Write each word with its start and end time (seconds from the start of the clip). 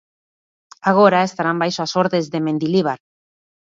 Agora 0.91 1.27
estarán 1.29 1.57
baixo 1.61 1.81
as 1.83 1.93
ordes 2.03 2.25
de 2.33 2.39
Mendilibar. 2.47 2.99